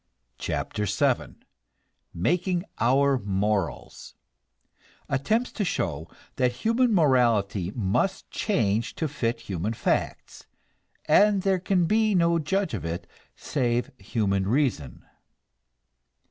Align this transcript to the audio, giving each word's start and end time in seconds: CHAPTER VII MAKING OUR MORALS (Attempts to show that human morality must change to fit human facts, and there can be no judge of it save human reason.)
CHAPTER 0.39 0.85
VII 0.85 1.35
MAKING 2.11 2.65
OUR 2.79 3.19
MORALS 3.23 4.15
(Attempts 5.07 5.51
to 5.51 5.63
show 5.63 6.09
that 6.37 6.51
human 6.63 6.91
morality 6.91 7.71
must 7.75 8.31
change 8.31 8.95
to 8.95 9.07
fit 9.07 9.41
human 9.41 9.73
facts, 9.73 10.47
and 11.05 11.43
there 11.43 11.59
can 11.59 11.85
be 11.85 12.15
no 12.15 12.39
judge 12.39 12.73
of 12.73 12.83
it 12.83 13.05
save 13.35 13.91
human 13.99 14.47
reason.) 14.47 15.03